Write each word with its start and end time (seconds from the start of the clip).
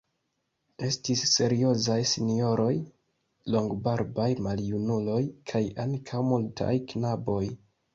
Estis 0.87 1.21
seriozaj 1.31 1.99
sinjoroj, 2.13 2.73
longbarbaj 3.57 4.29
maljunuloj 4.49 5.23
kaj 5.55 5.67
ankaŭ 5.89 6.29
multaj 6.35 6.77
knaboj. 6.93 7.43